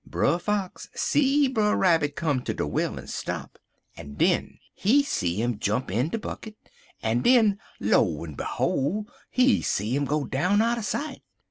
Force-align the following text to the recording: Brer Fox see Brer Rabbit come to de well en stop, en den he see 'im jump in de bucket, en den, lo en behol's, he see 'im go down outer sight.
Brer 0.03 0.39
Fox 0.39 0.89
see 0.95 1.47
Brer 1.47 1.77
Rabbit 1.77 2.15
come 2.15 2.41
to 2.45 2.55
de 2.55 2.65
well 2.65 2.97
en 2.97 3.05
stop, 3.05 3.59
en 3.95 4.15
den 4.15 4.57
he 4.73 5.03
see 5.03 5.43
'im 5.43 5.59
jump 5.59 5.91
in 5.91 6.09
de 6.09 6.17
bucket, 6.17 6.55
en 7.03 7.21
den, 7.21 7.59
lo 7.79 8.23
en 8.25 8.33
behol's, 8.33 9.05
he 9.29 9.61
see 9.61 9.95
'im 9.95 10.05
go 10.05 10.23
down 10.23 10.59
outer 10.59 10.81
sight. 10.81 11.21